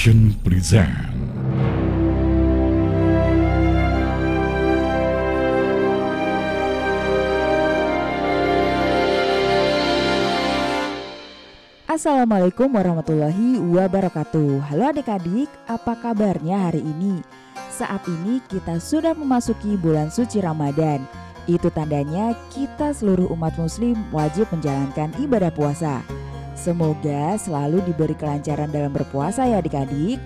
[0.00, 0.32] Present
[11.84, 14.72] Assalamualaikum warahmatullahi wabarakatuh.
[14.72, 17.20] Halo adik-adik, apa kabarnya hari ini?
[17.68, 21.04] Saat ini kita sudah memasuki bulan suci Ramadan.
[21.44, 26.00] Itu tandanya kita seluruh umat muslim wajib menjalankan ibadah puasa
[26.54, 30.20] Semoga selalu diberi kelancaran dalam berpuasa ya adik-adik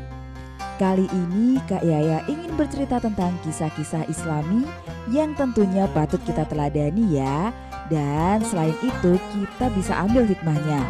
[0.75, 4.67] Kali ini Kak Yaya ingin bercerita tentang kisah-kisah islami
[5.13, 7.55] yang tentunya patut kita teladani ya
[7.87, 10.83] Dan selain itu kita bisa ambil hikmahnya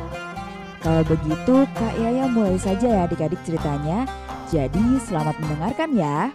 [0.85, 4.05] kalau begitu, Kak Yaya mulai saja ya adik-adik ceritanya.
[4.53, 6.29] Jadi selamat mendengarkan ya.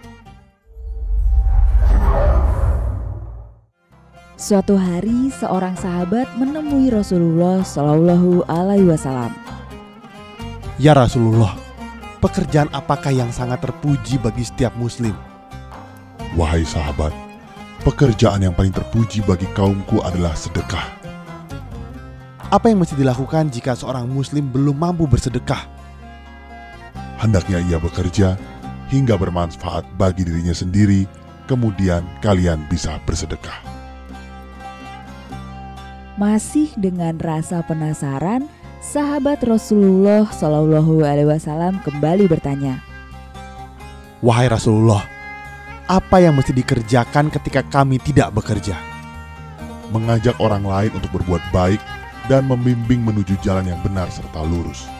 [4.40, 9.36] Suatu hari, seorang sahabat menemui Rasulullah Shallallahu Alaihi Wasallam.
[10.80, 11.60] Ya Rasulullah,
[12.24, 15.12] pekerjaan apakah yang sangat terpuji bagi setiap muslim?
[16.40, 17.12] Wahai sahabat,
[17.84, 20.88] pekerjaan yang paling terpuji bagi kaumku adalah sedekah.
[22.48, 25.68] Apa yang mesti dilakukan jika seorang muslim belum mampu bersedekah?
[27.20, 28.40] Hendaknya ia bekerja
[28.88, 31.04] hingga bermanfaat bagi dirinya sendiri,
[31.44, 33.69] kemudian kalian bisa bersedekah.
[36.20, 38.44] Masih dengan rasa penasaran,
[38.84, 42.84] sahabat Rasulullah Shallallahu Alaihi Wasallam kembali bertanya,
[44.20, 45.08] Wahai Rasulullah,
[45.88, 48.76] apa yang mesti dikerjakan ketika kami tidak bekerja?
[49.96, 51.80] Mengajak orang lain untuk berbuat baik
[52.28, 54.92] dan membimbing menuju jalan yang benar serta lurus.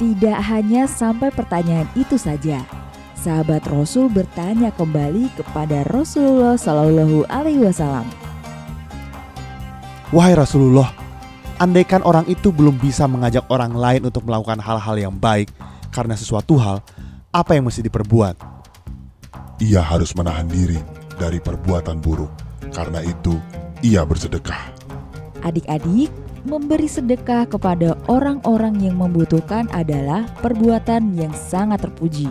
[0.00, 2.64] Tidak hanya sampai pertanyaan itu saja,
[3.12, 8.19] sahabat Rasul bertanya kembali kepada Rasulullah Shallallahu Alaihi Wasallam.
[10.10, 10.90] Wahai Rasulullah,
[11.62, 15.54] andaikan orang itu belum bisa mengajak orang lain untuk melakukan hal-hal yang baik
[15.94, 16.82] karena sesuatu hal,
[17.30, 18.34] apa yang mesti diperbuat?
[19.62, 20.82] Ia harus menahan diri
[21.14, 22.26] dari perbuatan buruk,
[22.74, 23.38] karena itu
[23.86, 24.74] ia bersedekah.
[25.46, 26.10] Adik-adik,
[26.42, 32.26] memberi sedekah kepada orang-orang yang membutuhkan adalah perbuatan yang sangat terpuji.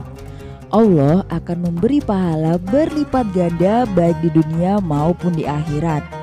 [0.67, 6.18] Allah akan memberi pahala berlipat ganda baik di dunia maupun di akhirat.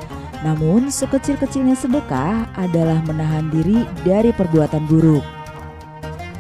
[0.47, 5.27] Namun, sekecil-kecilnya sedekah adalah menahan diri dari perbuatan buruk.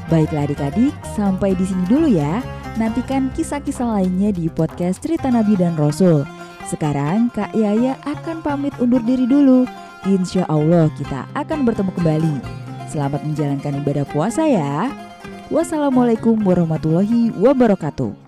[0.06, 2.39] Baiklah adik-adik, sampai di sini dulu ya.
[2.78, 6.22] Nantikan kisah-kisah lainnya di podcast Cerita Nabi dan Rasul.
[6.71, 9.66] Sekarang Kak Yaya akan pamit undur diri dulu.
[10.06, 12.34] Insya Allah kita akan bertemu kembali.
[12.87, 14.87] Selamat menjalankan ibadah puasa ya.
[15.50, 18.26] Wassalamualaikum warahmatullahi wabarakatuh.